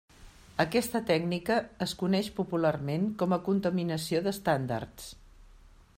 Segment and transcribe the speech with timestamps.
[0.63, 1.57] Aquesta tècnica
[1.87, 5.13] es coneix popularment com a "contaminació d'estàndards".